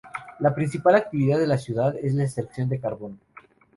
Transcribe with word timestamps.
La 0.39 0.55
principal 0.55 0.95
actividad 0.95 1.37
de 1.37 1.45
la 1.45 1.59
ciudad 1.59 1.93
es 2.01 2.15
la 2.15 2.23
extracción 2.23 2.67
de 2.69 2.79
carbón. 2.79 3.19